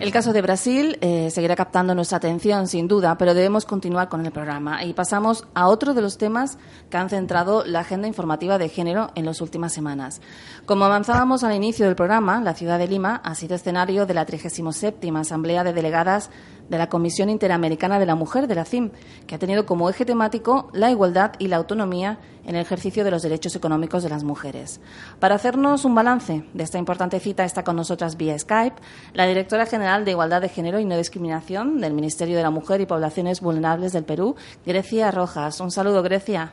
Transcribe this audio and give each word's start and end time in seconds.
El 0.00 0.12
caso 0.12 0.32
de 0.32 0.42
Brasil 0.42 0.96
eh, 1.00 1.28
seguirá 1.32 1.56
captando 1.56 1.92
nuestra 1.92 2.18
atención, 2.18 2.68
sin 2.68 2.86
duda, 2.86 3.18
pero 3.18 3.34
debemos 3.34 3.64
continuar 3.64 4.08
con 4.08 4.24
el 4.24 4.30
programa. 4.30 4.84
Y 4.84 4.92
pasamos 4.92 5.48
a 5.54 5.66
otro 5.66 5.92
de 5.92 6.00
los 6.00 6.18
temas 6.18 6.56
que 6.88 6.96
han 6.96 7.10
centrado 7.10 7.64
la 7.64 7.80
agenda 7.80 8.06
informativa 8.06 8.58
de 8.58 8.68
género 8.68 9.10
en 9.16 9.26
las 9.26 9.40
últimas 9.40 9.72
semanas. 9.72 10.20
Como 10.66 10.84
avanzábamos 10.84 11.42
al 11.42 11.56
inicio 11.56 11.86
del 11.86 11.96
programa, 11.96 12.40
la 12.40 12.54
ciudad 12.54 12.78
de 12.78 12.86
Lima 12.86 13.20
ha 13.24 13.34
sido 13.34 13.56
escenario 13.56 14.06
de 14.06 14.14
la 14.14 14.24
37 14.24 15.10
Asamblea 15.16 15.64
de 15.64 15.72
Delegadas 15.72 16.30
de 16.68 16.78
la 16.78 16.88
Comisión 16.88 17.28
Interamericana 17.28 17.98
de 17.98 18.06
la 18.06 18.14
Mujer, 18.14 18.46
de 18.46 18.54
la 18.54 18.66
CIM, 18.66 18.90
que 19.26 19.34
ha 19.34 19.38
tenido 19.38 19.66
como 19.66 19.88
eje 19.90 20.04
temático 20.04 20.68
la 20.72 20.90
igualdad 20.90 21.32
y 21.38 21.48
la 21.48 21.56
autonomía 21.56 22.18
en 22.44 22.54
el 22.54 22.62
ejercicio 22.62 23.04
de 23.04 23.10
los 23.10 23.22
derechos 23.22 23.56
económicos 23.56 24.02
de 24.02 24.10
las 24.10 24.22
mujeres. 24.22 24.80
Para 25.18 25.34
hacernos 25.34 25.84
un 25.84 25.94
balance 25.94 26.44
de 26.52 26.64
esta 26.64 26.78
importante 26.78 27.20
cita 27.20 27.44
está 27.44 27.64
con 27.64 27.76
nosotras 27.76 28.16
vía 28.16 28.38
Skype 28.38 28.76
la 29.14 29.26
directora 29.26 29.66
general 29.66 29.87
de 29.88 30.10
Igualdad 30.10 30.42
de 30.42 30.50
Género 30.50 30.78
y 30.80 30.84
No 30.84 30.98
Discriminación 30.98 31.80
del 31.80 31.94
Ministerio 31.94 32.36
de 32.36 32.42
la 32.42 32.50
Mujer 32.50 32.82
y 32.82 32.86
Poblaciones 32.86 33.40
Vulnerables 33.40 33.92
del 33.92 34.04
Perú, 34.04 34.36
Grecia 34.66 35.10
Rojas. 35.10 35.60
Un 35.60 35.70
saludo, 35.70 36.02
Grecia. 36.02 36.52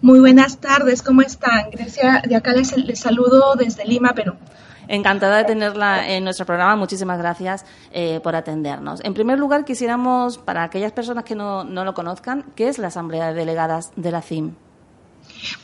Muy 0.00 0.18
buenas 0.18 0.56
tardes, 0.56 1.02
¿cómo 1.02 1.20
están? 1.20 1.70
Grecia, 1.70 2.22
de 2.26 2.34
acá 2.34 2.54
les, 2.54 2.74
les 2.78 2.98
saludo 2.98 3.56
desde 3.56 3.84
Lima, 3.84 4.14
Perú. 4.14 4.32
Encantada 4.88 5.36
de 5.36 5.44
tenerla 5.44 6.08
en 6.08 6.24
nuestro 6.24 6.46
programa. 6.46 6.76
Muchísimas 6.76 7.18
gracias 7.18 7.66
eh, 7.92 8.20
por 8.22 8.34
atendernos. 8.34 9.04
En 9.04 9.12
primer 9.12 9.38
lugar, 9.38 9.66
quisiéramos, 9.66 10.38
para 10.38 10.62
aquellas 10.62 10.92
personas 10.92 11.24
que 11.24 11.34
no, 11.34 11.62
no 11.62 11.84
lo 11.84 11.92
conozcan, 11.92 12.46
¿qué 12.56 12.68
es 12.68 12.78
la 12.78 12.86
Asamblea 12.88 13.28
de 13.28 13.34
Delegadas 13.34 13.92
de 13.96 14.10
la 14.10 14.22
CIM? 14.22 14.54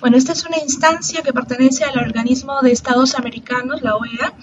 Bueno, 0.00 0.16
esta 0.16 0.33
es 0.33 0.44
una 0.44 0.58
instancia 0.58 1.22
que 1.22 1.33
pertenece 1.33 1.84
al 1.84 1.98
organismo 1.98 2.61
de 2.62 2.72
Estados 2.72 3.14
Americanos, 3.14 3.83
la 3.83 3.97
OEA, 3.97 4.34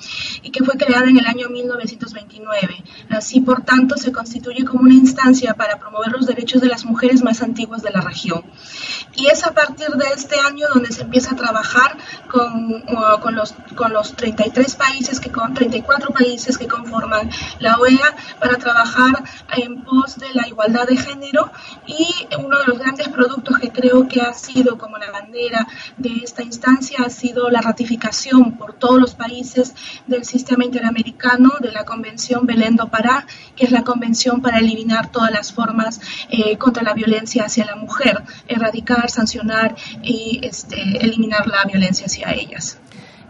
y 0.43 0.51
que 0.51 0.63
fue 0.63 0.75
creada 0.75 1.09
en 1.09 1.17
el 1.17 1.25
año 1.25 1.49
1929. 1.49 2.83
Así, 3.09 3.41
por 3.41 3.63
tanto, 3.63 3.97
se 3.97 4.11
constituye 4.11 4.65
como 4.65 4.81
una 4.83 4.93
instancia 4.93 5.53
para 5.53 5.79
promover 5.79 6.11
los 6.11 6.25
derechos 6.25 6.61
de 6.61 6.67
las 6.67 6.85
mujeres 6.85 7.23
más 7.23 7.41
antiguas 7.41 7.81
de 7.81 7.91
la 7.91 8.01
región. 8.01 8.43
Y 9.15 9.27
es 9.27 9.45
a 9.45 9.53
partir 9.53 9.89
de 9.89 10.05
este 10.15 10.39
año 10.39 10.67
donde 10.73 10.91
se 10.91 11.03
empieza 11.03 11.33
a 11.33 11.35
trabajar 11.37 11.97
con, 12.29 13.35
los, 13.35 13.55
los 13.91 14.15
33 14.15 14.75
países, 14.75 15.19
que 15.19 15.31
con 15.31 15.53
34 15.53 16.09
países 16.11 16.57
que 16.57 16.67
conforman 16.67 17.29
la 17.59 17.77
OEA 17.77 18.15
para 18.39 18.57
trabajar 18.57 19.23
en 19.55 19.83
pos 19.83 20.17
de 20.17 20.33
la 20.33 20.47
igualdad 20.47 20.87
de 20.87 20.97
género 20.97 21.51
y 21.85 22.07
uno 22.37 22.59
de 22.59 22.65
los 22.65 22.79
grandes 22.79 23.07
productos 23.09 23.59
que 23.59 23.71
creo 23.71 24.07
que 24.07 24.21
ha 24.21 24.33
sido 24.33 24.77
como 24.77 24.97
la 24.97 25.11
bandera 25.15 25.67
de 25.97 26.11
esta 26.23 26.43
instancia 26.43 26.97
ha 27.05 27.09
sido 27.09 27.49
la 27.49 27.61
ratificación 27.61 28.57
por 28.57 28.73
todos 28.73 28.99
los 28.99 29.15
países 29.15 29.73
del 30.07 30.23
sistema 30.25 30.65
interamericano 30.65 31.51
de 31.61 31.71
la 31.71 31.83
Convención 31.85 32.45
Belén 32.45 32.75
do 32.75 32.87
Pará, 32.89 33.25
que 33.55 33.65
es 33.65 33.71
la 33.71 33.83
convención 33.83 34.41
para 34.41 34.59
eliminar 34.59 35.03
todas 35.15 35.31
las 35.31 35.47
formas 35.57 36.01
eh, 36.29 36.57
contra 36.57 36.83
la 36.83 36.93
violencia 36.93 37.45
hacia 37.45 37.65
la 37.65 37.75
mujer, 37.75 38.15
erradicar, 38.47 39.09
sancionar 39.09 39.75
y 40.03 40.41
este, 40.43 40.79
eliminar 41.05 41.47
la 41.47 41.63
violencia 41.71 42.05
hacia 42.07 42.33
ellas. 42.33 42.79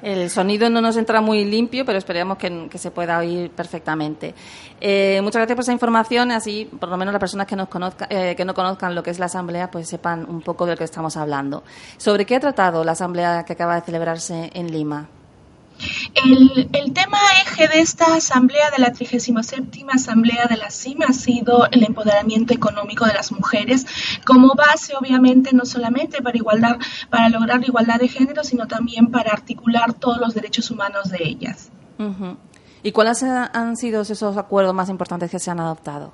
El 0.05 0.29
sonido 0.29 0.69
no 0.69 0.81
nos 0.81 0.97
entra 0.97 1.19
muy 1.19 1.45
limpio, 1.45 1.83
pero 1.83 1.97
esperemos 1.97 2.37
que, 2.37 2.69
se 2.75 2.91
pueda 2.91 3.17
oír 3.17 3.49
perfectamente. 3.49 4.35
Eh, 4.79 5.19
muchas 5.23 5.39
gracias 5.39 5.55
por 5.55 5.63
esa 5.63 5.73
información, 5.73 6.29
así 6.29 6.69
por 6.79 6.89
lo 6.89 6.97
menos 6.97 7.11
las 7.11 7.19
personas 7.19 7.47
que, 7.47 7.55
nos 7.55 7.69
conozca, 7.69 8.05
eh, 8.11 8.35
que 8.37 8.45
no 8.45 8.53
conozcan 8.53 8.93
lo 8.93 9.01
que 9.01 9.09
es 9.09 9.17
la 9.17 9.25
Asamblea, 9.25 9.71
pues 9.71 9.89
sepan 9.89 10.29
un 10.29 10.41
poco 10.41 10.67
de 10.67 10.73
lo 10.73 10.77
que 10.77 10.83
estamos 10.83 11.17
hablando. 11.17 11.63
¿Sobre 11.97 12.23
qué 12.27 12.35
ha 12.35 12.39
tratado 12.39 12.83
la 12.83 12.91
Asamblea 12.91 13.45
que 13.45 13.53
acaba 13.53 13.73
de 13.73 13.81
celebrarse 13.81 14.51
en 14.53 14.71
Lima? 14.71 15.09
El, 16.13 16.69
el, 16.71 16.93
tema 16.93 17.17
eje 17.43 17.67
de 17.67 17.81
esta 17.81 18.15
asamblea, 18.15 18.71
de 18.71 18.79
la 18.79 18.91
37 18.93 19.85
Asamblea 19.91 20.47
de 20.47 20.57
la 20.57 20.71
CIMA, 20.71 21.05
ha 21.09 21.13
sido 21.13 21.67
el 21.71 21.83
empoderamiento 21.83 22.53
económico 22.53 23.05
de 23.05 23.13
las 23.13 23.31
mujeres, 23.31 23.85
como 24.25 24.53
base, 24.55 24.93
obviamente, 24.95 25.51
no 25.53 25.65
solamente 25.65 26.21
para, 26.21 26.37
igualdad, 26.37 26.77
para 27.09 27.29
lograr 27.29 27.59
la 27.59 27.67
igualdad 27.67 27.99
de 27.99 28.07
género, 28.07 28.43
sino 28.43 28.67
también 28.67 29.11
para 29.11 29.31
articular 29.31 29.93
todos 29.93 30.17
los 30.19 30.33
derechos 30.33 30.71
humanos 30.71 31.09
de 31.09 31.19
ellas. 31.21 31.69
¿Y 32.83 32.91
cuáles 32.91 33.23
han 33.23 33.77
sido 33.77 34.01
esos 34.01 34.37
acuerdos 34.37 34.73
más 34.73 34.89
importantes 34.89 35.31
que 35.31 35.39
se 35.39 35.51
han 35.51 35.59
adoptado? 35.59 36.13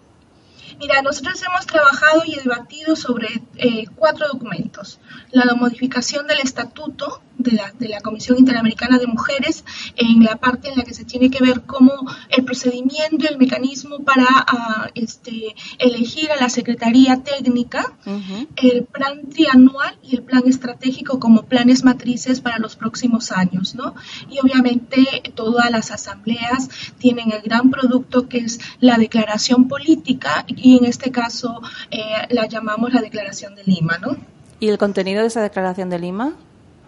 Mira, 0.80 1.02
nosotros 1.02 1.40
hemos 1.44 1.68
trabajado 1.68 2.24
y 2.26 2.36
debatido 2.36 2.96
sobre 2.96 3.28
eh, 3.58 3.86
cuatro 3.96 4.28
documentos. 4.28 5.00
La 5.32 5.54
modificación 5.54 6.26
del 6.26 6.40
estatuto 6.40 7.22
de 7.38 7.52
la, 7.52 7.74
de 7.78 7.88
la, 7.88 8.02
Comisión 8.02 8.38
Interamericana 8.38 8.98
de 8.98 9.08
Mujeres 9.08 9.64
en 9.96 10.24
la 10.24 10.36
parte 10.36 10.70
en 10.70 10.78
la 10.78 10.84
que 10.84 10.94
se 10.94 11.06
tiene 11.06 11.30
que 11.30 11.44
ver 11.44 11.62
cómo 11.62 11.92
el 12.30 12.44
procedimiento 12.44 13.18
y 13.20 13.28
el 13.28 13.38
mecanismo 13.38 14.00
para 14.00 14.24
uh, 14.26 14.90
este, 14.96 15.56
elegir 15.80 16.32
a 16.32 16.38
la 16.38 16.50
Secretaría 16.50 17.24
Técnica, 17.24 17.94
uh 18.06 18.10
-huh. 18.10 18.48
el 18.58 18.84
plan 18.86 19.30
trianual 19.30 19.98
y 20.04 20.16
el 20.16 20.24
plan 20.24 20.44
estratégico 20.46 21.20
como 21.20 21.44
planes 21.44 21.84
matrices 21.84 22.42
para 22.42 22.58
los 22.60 22.76
próximos 22.76 23.32
años. 23.32 23.76
¿no? 23.76 23.96
Y 24.30 24.40
obviamente 24.40 25.24
todas 25.36 25.70
las 25.72 25.92
asambleas 25.92 26.70
tienen 26.98 27.32
el 27.32 27.42
gran 27.42 27.70
producto 27.70 28.28
que 28.28 28.40
es 28.40 28.60
la 28.80 28.98
declaración 28.98 29.68
política 29.68 30.46
y 30.48 30.78
en 30.78 30.86
este 30.86 31.12
caso 31.12 31.62
eh, 31.90 32.00
la 32.30 32.48
llamamos 32.48 32.94
la 32.94 33.02
Declaración 33.02 33.56
de 33.56 33.64
Lima. 33.64 33.98
¿no? 34.00 34.18
¿Y 34.60 34.68
el 34.70 34.78
contenido 34.78 35.22
de 35.22 35.28
esa 35.28 35.42
Declaración 35.42 35.90
de 35.90 36.00
Lima? 36.00 36.36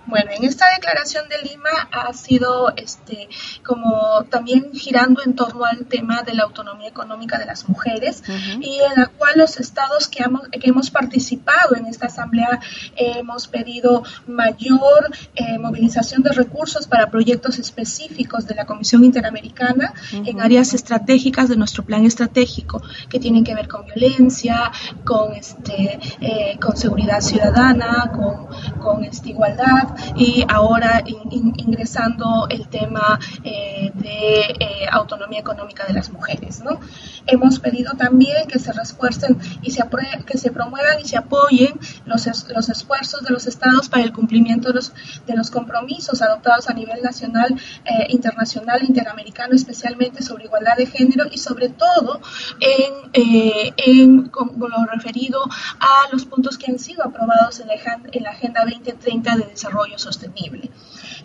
Bueno, 0.05 0.31
en 0.31 0.43
esta 0.43 0.65
declaración 0.75 1.29
de 1.29 1.49
Lima 1.49 1.69
ha 1.91 2.11
sido 2.13 2.73
este 2.75 3.29
como 3.65 4.25
también 4.29 4.71
girando 4.73 5.21
en 5.25 5.33
torno 5.35 5.63
al 5.63 5.85
tema 5.85 6.23
de 6.23 6.33
la 6.33 6.43
autonomía 6.43 6.89
económica 6.89 7.37
de 7.37 7.45
las 7.45 7.69
mujeres 7.69 8.21
uh 8.27 8.31
-huh. 8.31 8.59
y 8.61 8.79
en 8.81 9.01
la 9.01 9.07
cual 9.07 9.33
los 9.37 9.57
estados 9.59 10.09
que 10.09 10.23
hemos, 10.23 10.49
que 10.49 10.69
hemos 10.69 10.91
participado 10.91 11.75
en 11.75 11.85
esta 11.85 12.07
asamblea 12.07 12.59
eh, 12.95 13.13
hemos 13.19 13.47
pedido 13.47 14.03
mayor 14.27 15.09
eh, 15.35 15.57
movilización 15.57 16.21
de 16.21 16.31
recursos 16.31 16.85
para 16.87 17.09
proyectos 17.09 17.57
específicos 17.57 18.45
de 18.45 18.55
la 18.55 18.65
Comisión 18.65 19.05
Interamericana 19.05 19.93
uh 19.93 20.17
-huh. 20.17 20.29
en 20.29 20.41
áreas 20.41 20.73
estratégicas 20.73 21.47
de 21.47 21.55
nuestro 21.55 21.83
plan 21.83 22.03
estratégico 22.05 22.81
que 23.09 23.19
tienen 23.19 23.43
que 23.43 23.55
ver 23.55 23.67
con 23.67 23.85
violencia, 23.85 24.71
con 25.05 25.33
este 25.33 25.99
eh, 26.19 26.57
con 26.59 26.75
seguridad 26.75 27.21
ciudadana, 27.21 28.11
con, 28.13 28.47
con 28.79 29.05
este, 29.05 29.29
igualdad 29.29 29.92
y 30.15 30.45
ahora 30.47 31.03
in, 31.05 31.31
in, 31.31 31.53
ingresando 31.57 32.47
el 32.49 32.67
tema 32.67 33.19
eh, 33.43 33.91
de 33.95 34.41
eh, 34.59 34.87
autonomía 34.91 35.39
económica 35.39 35.85
de 35.85 35.93
las 35.93 36.11
mujeres. 36.11 36.61
¿no? 36.63 36.79
Hemos 37.25 37.59
pedido 37.59 37.93
también 37.93 38.47
que 38.47 38.59
se 38.59 38.71
refuercen 38.71 39.37
y 39.61 39.71
se, 39.71 39.83
que 40.25 40.37
se 40.37 40.51
promuevan 40.51 40.99
y 40.99 41.05
se 41.05 41.17
apoyen 41.17 41.79
los, 42.05 42.27
los 42.49 42.69
esfuerzos 42.69 43.23
de 43.23 43.31
los 43.31 43.47
estados 43.47 43.89
para 43.89 44.03
el 44.03 44.13
cumplimiento 44.13 44.69
de 44.69 44.75
los, 44.75 44.93
de 45.25 45.35
los 45.35 45.49
compromisos 45.51 46.21
adoptados 46.21 46.69
a 46.69 46.73
nivel 46.73 47.01
nacional, 47.01 47.55
eh, 47.85 48.07
internacional, 48.09 48.83
interamericano, 48.83 49.55
especialmente 49.55 50.21
sobre 50.21 50.45
igualdad 50.45 50.77
de 50.77 50.85
género 50.85 51.25
y 51.31 51.37
sobre 51.37 51.69
todo 51.69 52.21
en, 52.59 53.09
eh, 53.13 53.73
en 53.77 54.29
con 54.29 54.51
lo 54.57 54.85
referido 54.85 55.43
a 55.79 56.11
los 56.11 56.25
puntos 56.25 56.57
que 56.57 56.71
han 56.71 56.79
sido 56.79 57.03
aprobados 57.03 57.59
en 57.59 57.67
la, 57.67 57.75
en 58.11 58.23
la 58.23 58.31
Agenda 58.31 58.63
2030 58.63 59.37
de 59.37 59.43
Desarrollo 59.45 59.82
Sostenible. 59.97 60.69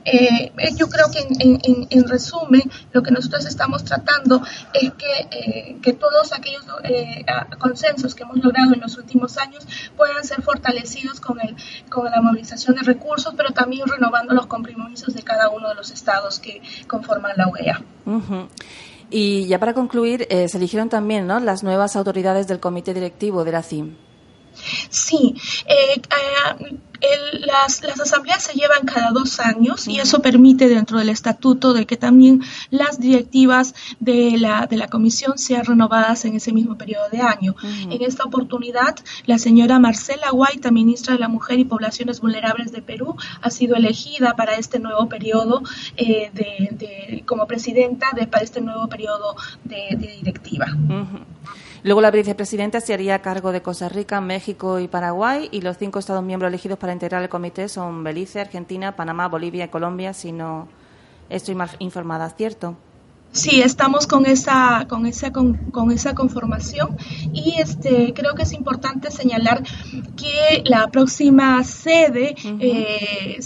Eh, 0.05 0.53
yo 0.77 0.89
creo 0.89 1.11
que 1.11 1.21
en, 1.21 1.59
en, 1.63 1.87
en, 1.91 2.09
resumen 2.09 2.63
lo 2.93 3.03
que 3.03 3.11
nosotros 3.11 3.47
estamos 3.47 3.85
tratando 3.85 4.43
es 4.73 4.93
que, 4.93 5.29
eh, 5.31 5.77
que 5.83 5.93
todos 5.93 6.33
aquellos 6.33 6.65
eh, 6.85 7.25
consensos 7.59 8.15
que 8.15 8.23
hemos 8.23 8.39
logrado 8.39 8.75
en 8.75 8.81
los 8.81 8.97
últimos 8.97 9.37
años 9.39 9.67
puedan 9.97 10.25
ser 10.25 10.43
fortalecidos 10.43 11.21
con, 11.21 11.41
el, 11.41 11.57
con 11.91 12.05
la 12.05 12.21
movilización 12.23 12.77
de 12.77 12.83
recursos, 12.83 13.35
pero 13.37 13.51
también 13.51 13.87
renovando 13.87 14.35
los 14.35 14.47
compromisos 14.47 15.15
de 15.15 15.23
cada 15.23 15.51
uno 15.51 15.69
de 15.69 15.75
los 15.75 15.91
estados 15.91 16.39
que 16.39 16.63
conforman 16.87 17.33
la 17.37 17.49
OEA. 17.49 17.83
Y 19.11 19.47
ya 19.47 19.59
para 19.59 19.75
concluir, 19.75 20.27
eh, 20.31 20.49
se 20.49 20.59
eligieron 20.59 20.89
también 20.89 21.27
¿no? 21.27 21.41
las 21.41 21.63
nuevas 21.63 21.97
autoridades 21.97 22.47
del 22.47 22.61
comité 22.61 22.95
directivo 22.95 23.45
de 23.45 23.53
la 23.53 23.63
CIM. 23.63 23.97
Sí, 24.91 25.35
eh, 25.67 26.01
eh, 27.01 27.09
las, 27.47 27.83
las, 27.83 28.01
asambleas 28.01 28.43
se 28.43 28.55
llevan 28.55 28.85
cada 28.85 29.11
dos 29.11 29.39
años 29.39 29.87
y 29.87 30.01
eso 30.01 30.21
permite 30.21 30.69
dentro 30.69 30.99
del 30.99 31.11
estatuto 31.11 31.73
de 31.73 31.87
que 31.87 31.97
también 31.97 32.43
las 32.71 32.99
directivas 32.99 33.75
de 34.01 34.37
la, 34.39 34.67
de 34.67 34.77
la 34.77 34.89
comisión 34.89 35.39
sean 35.39 35.65
renovadas 35.65 36.25
en 36.25 36.35
ese 36.35 36.53
mismo 36.53 36.77
periodo 36.77 37.09
de 37.11 37.21
año. 37.21 37.55
En 37.63 38.03
esta 38.03 38.25
oportunidad, 38.25 38.97
la 39.27 39.39
señora 39.39 39.79
Marcela 39.79 40.31
Guaita, 40.31 40.71
ministra 40.71 41.15
de 41.15 41.21
la 41.21 41.29
Mujer 41.29 41.59
y 41.59 41.65
Poblaciones 41.65 42.21
Vulnerables 42.21 42.73
de 42.73 42.83
Perú, 42.83 43.17
ha 43.43 43.51
sido 43.51 43.77
elegida 43.77 44.35
para 44.35 44.55
este 44.55 44.79
nuevo 44.81 45.09
periodo 45.09 45.63
eh, 45.97 46.31
de, 46.35 47.23
como 47.27 47.47
presidenta 47.47 48.09
de, 48.15 48.27
para 48.27 48.43
este 48.43 48.61
nuevo 48.61 48.89
periodo 48.89 49.37
de, 49.65 49.97
directiva. 49.97 50.67
Luego 51.85 52.01
la 52.01 52.11
vicepresidenta 52.11 52.81
se 52.81 52.93
haría 52.93 53.23
cargo 53.23 53.53
de 53.53 53.63
Costa 53.63 53.89
Rica, 53.89 54.21
México 54.21 54.81
y 54.81 54.89
Paraguay 54.89 55.49
y 55.53 55.61
los 55.61 55.79
cinco 55.79 56.01
Estados 56.01 56.25
miembros 56.25 56.49
elegidos 56.49 56.79
para 56.79 56.93
integrar 56.93 57.23
el 57.23 57.29
comité 57.29 57.69
son 57.69 58.03
Belice, 58.03 58.41
Argentina, 58.41 58.97
Panamá, 58.97 59.29
Bolivia 59.29 59.67
y 59.67 59.69
Colombia, 59.69 60.13
si 60.13 60.33
no 60.33 60.67
estoy 61.29 61.55
mal 61.55 61.71
informada, 61.79 62.29
¿cierto? 62.31 62.77
Sí, 63.31 63.61
estamos 63.61 64.07
con 64.07 64.25
esa, 64.25 64.87
con 64.89 65.07
esa, 65.07 65.31
con, 65.33 65.93
esa 65.93 66.15
conformación 66.15 66.97
y 67.33 67.61
este, 67.61 68.15
creo 68.15 68.35
que 68.35 68.43
es 68.43 68.53
importante 68.53 69.11
señalar 69.11 69.63
que 70.17 70.63
la 70.65 70.89
próxima 70.89 71.63
sede 71.63 72.35
eh, 72.59 73.39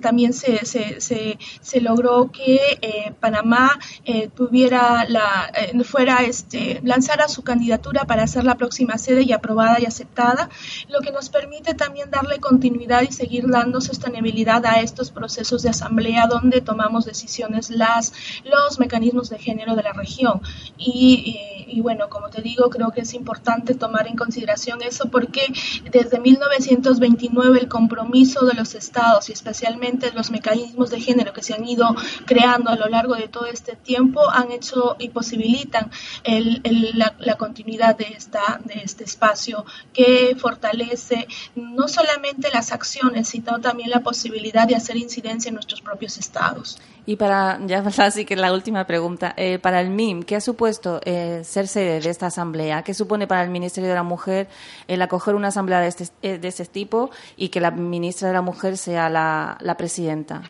también 0.00 0.32
se, 0.32 0.64
se, 0.64 1.00
se, 1.00 1.38
se, 1.60 1.80
logró 1.80 2.32
que 2.32 2.58
eh, 2.80 3.12
Panamá 3.20 3.78
eh, 4.04 4.28
tuviera 4.34 5.04
la, 5.06 5.52
fuera 5.84 6.24
este, 6.24 6.80
lanzara 6.82 7.28
su 7.28 7.42
candidatura 7.42 8.06
para 8.06 8.26
ser 8.26 8.44
la 8.44 8.56
próxima 8.56 8.96
sede 8.96 9.22
y 9.22 9.32
aprobada 9.32 9.78
y 9.78 9.84
aceptada, 9.84 10.48
lo 10.88 11.00
que 11.00 11.12
nos 11.12 11.28
permite 11.28 11.74
también 11.74 12.10
darle 12.10 12.40
continuidad 12.40 13.02
y 13.02 13.12
seguir 13.12 13.46
dando 13.46 13.80
sostenibilidad 13.82 14.64
a 14.64 14.80
estos 14.80 15.10
procesos 15.10 15.62
de 15.62 15.68
asamblea 15.68 16.26
donde 16.26 16.62
tomamos 16.62 17.04
decisiones, 17.04 17.70
las, 17.70 18.12
los 18.44 18.80
mecanismos 18.80 19.17
de 19.28 19.38
género 19.38 19.74
de 19.74 19.82
la 19.82 19.92
región. 19.92 20.40
Y, 20.78 21.80
bueno, 21.82 22.08
como 22.08 22.28
te 22.28 22.42
digo, 22.42 22.70
creo 22.70 22.90
que 22.90 23.02
es 23.02 23.14
importante 23.14 23.74
tomar 23.74 24.06
en 24.06 24.16
consideración 24.16 24.82
eso 24.82 25.08
porque 25.10 25.42
desde 25.90 26.18
1929 26.18 27.60
el 27.60 27.68
compromiso 27.68 28.44
de 28.46 28.54
los 28.54 28.74
estados 28.74 29.28
y 29.28 29.32
especialmente 29.32 30.12
los 30.12 30.30
mecanismos 30.30 30.90
de 30.90 31.00
género 31.00 31.32
que 31.32 31.42
se 31.42 31.54
han 31.54 31.66
ido 31.66 31.94
creando 32.26 32.70
a 32.70 32.76
lo 32.76 32.88
largo 32.88 33.14
de 33.14 33.28
todo 33.28 33.46
este 33.46 33.76
tiempo 33.76 34.28
han 34.30 34.50
hecho 34.50 34.96
y 34.98 35.08
posibilitan 35.10 35.90
la, 36.24 37.36
continuidad 37.36 37.96
de, 37.96 38.06
esta, 38.16 38.60
de 38.64 38.80
este 38.84 39.04
espacio 39.04 39.64
que 39.92 40.36
fortalece 40.38 41.26
no 41.54 41.88
solamente 41.88 42.50
las 42.52 42.72
acciones, 42.72 43.28
sino 43.28 43.60
también 43.60 43.90
la 43.90 44.00
posibilidad 44.00 44.66
de 44.66 44.76
hacer 44.76 44.96
incidencia 44.96 45.48
en 45.48 45.54
nuestros 45.54 45.80
propios 45.80 46.18
estados. 46.18 46.78
Y 47.08 47.16
para, 47.16 47.58
ya 47.64 47.78
así 48.04 48.26
que 48.26 48.36
la 48.36 48.52
última 48.52 48.86
pregunta, 48.86 49.32
eh, 49.38 49.58
para 49.58 49.80
el 49.80 49.88
MIM, 49.88 50.24
¿qué 50.24 50.36
ha 50.36 50.42
supuesto 50.42 51.00
eh, 51.06 51.40
ser 51.42 51.66
sede 51.66 52.00
de 52.00 52.10
esta 52.10 52.26
asamblea? 52.26 52.82
¿Qué 52.82 52.92
supone 52.92 53.26
para 53.26 53.42
el 53.42 53.48
Ministerio 53.48 53.88
de 53.88 53.94
la 53.94 54.02
Mujer 54.02 54.46
el 54.88 55.00
acoger 55.00 55.34
una 55.34 55.48
asamblea 55.48 55.80
de 55.80 55.88
este, 55.88 56.08
eh, 56.20 56.36
de 56.36 56.48
este 56.48 56.66
tipo 56.66 57.08
y 57.34 57.48
que 57.48 57.62
la 57.62 57.70
ministra 57.70 58.28
de 58.28 58.34
la 58.34 58.42
Mujer 58.42 58.76
sea 58.76 59.08
la, 59.08 59.56
la 59.62 59.78
presidenta? 59.78 60.42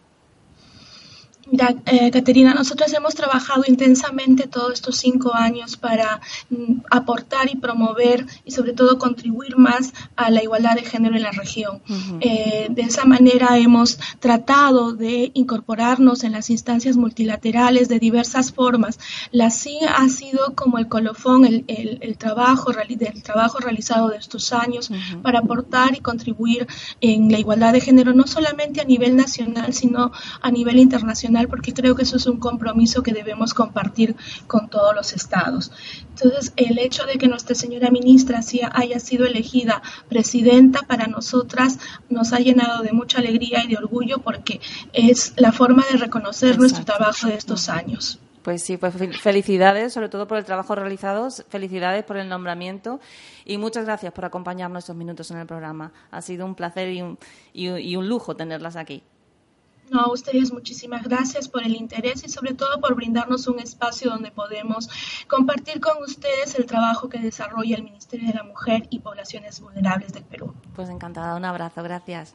Mira, 1.50 1.74
eh, 1.86 2.10
Caterina, 2.10 2.52
nosotros 2.52 2.92
hemos 2.92 3.14
trabajado 3.14 3.64
intensamente 3.66 4.46
todos 4.46 4.74
estos 4.74 4.98
cinco 4.98 5.34
años 5.34 5.78
para 5.78 6.20
mm, 6.50 6.80
aportar 6.90 7.48
y 7.50 7.56
promover 7.56 8.26
y 8.44 8.50
sobre 8.50 8.74
todo 8.74 8.98
contribuir 8.98 9.56
más 9.56 9.94
a 10.16 10.30
la 10.30 10.42
igualdad 10.42 10.74
de 10.74 10.82
género 10.82 11.16
en 11.16 11.22
la 11.22 11.30
región. 11.30 11.80
Eh, 12.20 12.66
de 12.70 12.82
esa 12.82 13.04
manera 13.06 13.56
hemos 13.58 13.98
tratado 14.20 14.92
de 14.92 15.30
incorporarnos 15.32 16.22
en 16.24 16.32
las 16.32 16.50
instancias 16.50 16.96
multilaterales 16.96 17.88
de 17.88 17.98
diversas 17.98 18.52
formas. 18.52 18.98
La 19.32 19.50
CIE 19.50 19.86
ha 19.86 20.08
sido 20.08 20.54
como 20.54 20.78
el 20.78 20.88
colofón, 20.88 21.46
el, 21.46 21.64
el, 21.66 22.18
trabajo, 22.18 22.72
del 22.72 23.22
trabajo 23.22 23.58
realizado 23.58 24.08
de 24.10 24.18
estos 24.18 24.52
años 24.52 24.90
para 25.22 25.38
aportar 25.38 25.94
y 25.94 26.00
contribuir 26.00 26.66
en 27.00 27.30
la 27.32 27.38
igualdad 27.38 27.72
de 27.72 27.80
género, 27.80 28.12
no 28.12 28.26
solamente 28.26 28.80
a 28.80 28.84
nivel 28.84 29.16
nacional, 29.16 29.72
sino 29.72 30.12
a 30.42 30.50
nivel 30.50 30.78
internacional 30.78 31.37
porque 31.46 31.72
creo 31.72 31.94
que 31.94 32.02
eso 32.02 32.16
es 32.16 32.26
un 32.26 32.38
compromiso 32.38 33.02
que 33.02 33.12
debemos 33.12 33.54
compartir 33.54 34.16
con 34.46 34.68
todos 34.68 34.94
los 34.94 35.12
estados. 35.12 35.70
Entonces, 36.10 36.52
el 36.56 36.78
hecho 36.78 37.04
de 37.04 37.18
que 37.18 37.28
nuestra 37.28 37.54
señora 37.54 37.90
ministra 37.90 38.40
haya 38.72 38.98
sido 39.00 39.26
elegida 39.26 39.82
presidenta 40.08 40.80
para 40.82 41.06
nosotras 41.06 41.78
nos 42.08 42.32
ha 42.32 42.38
llenado 42.38 42.82
de 42.82 42.92
mucha 42.92 43.18
alegría 43.18 43.64
y 43.64 43.68
de 43.68 43.76
orgullo 43.76 44.18
porque 44.18 44.60
es 44.92 45.34
la 45.36 45.52
forma 45.52 45.84
de 45.90 45.98
reconocer 45.98 46.58
nuestro 46.58 46.84
trabajo 46.84 47.28
de 47.28 47.34
estos 47.34 47.68
años. 47.68 48.18
Pues 48.42 48.62
sí, 48.62 48.76
pues 48.76 48.94
felicidades, 49.20 49.92
sobre 49.92 50.08
todo 50.08 50.26
por 50.26 50.38
el 50.38 50.44
trabajo 50.44 50.74
realizado, 50.74 51.28
felicidades 51.48 52.04
por 52.04 52.16
el 52.16 52.28
nombramiento 52.28 52.98
y 53.44 53.58
muchas 53.58 53.84
gracias 53.84 54.12
por 54.12 54.24
acompañarnos 54.24 54.84
estos 54.84 54.96
minutos 54.96 55.30
en 55.30 55.38
el 55.38 55.46
programa. 55.46 55.92
Ha 56.10 56.22
sido 56.22 56.46
un 56.46 56.54
placer 56.54 56.88
y 56.90 57.02
un, 57.02 57.18
y 57.52 57.96
un 57.96 58.08
lujo 58.08 58.36
tenerlas 58.36 58.76
aquí. 58.76 59.02
No, 59.90 60.00
a 60.00 60.12
ustedes 60.12 60.52
muchísimas 60.52 61.02
gracias 61.02 61.48
por 61.48 61.62
el 61.62 61.74
interés 61.74 62.24
y 62.24 62.28
sobre 62.28 62.54
todo 62.54 62.80
por 62.80 62.94
brindarnos 62.94 63.46
un 63.46 63.58
espacio 63.60 64.10
donde 64.10 64.30
podemos 64.30 64.88
compartir 65.28 65.80
con 65.80 66.02
ustedes 66.02 66.58
el 66.58 66.66
trabajo 66.66 67.08
que 67.08 67.18
desarrolla 67.18 67.76
el 67.76 67.84
Ministerio 67.84 68.28
de 68.28 68.34
la 68.34 68.42
Mujer 68.42 68.86
y 68.90 69.00
Poblaciones 69.00 69.60
Vulnerables 69.60 70.12
del 70.12 70.24
Perú. 70.24 70.54
Pues 70.74 70.88
encantada, 70.88 71.36
un 71.36 71.44
abrazo, 71.44 71.82
gracias. 71.82 72.34